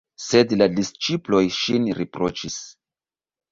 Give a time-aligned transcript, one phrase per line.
[0.27, 2.59] Sed la disĉiploj ŝin riproĉis.